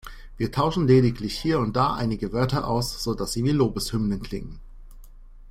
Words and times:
Wir 0.35 0.51
tauschen 0.51 0.87
lediglich 0.87 1.37
hier 1.39 1.59
und 1.59 1.75
da 1.75 1.93
einige 1.93 2.33
Wörter 2.33 2.67
aus, 2.67 3.03
sodass 3.03 3.33
sie 3.33 3.43
wie 3.43 3.51
Lobeshymnen 3.51 4.19
klingen. 4.19 4.59